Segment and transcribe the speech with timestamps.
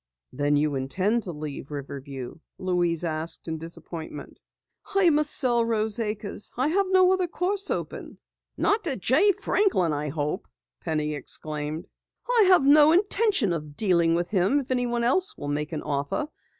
[0.33, 4.41] "Then you intend to leave Riverview?" Louise asked in disappointment.
[4.95, 6.49] "I must sell Rose Acres.
[6.57, 8.17] I have no other course open."
[8.57, 10.47] "Not to Jay Franklin, I hope!"
[10.79, 11.87] Penny exclaimed.
[12.27, 16.27] "I have no intention of dealing with him if anyone else will make an offer.